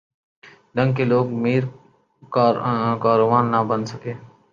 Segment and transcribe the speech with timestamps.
[0.75, 1.63] ڈھنگ کے لوگ میر
[3.03, 4.13] کارواں نہ بن سکے۔